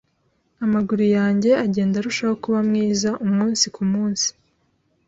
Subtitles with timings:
[0.65, 4.27] Amaguru yanjye agenda arushaho kuba mwiza umunsi ku munsi.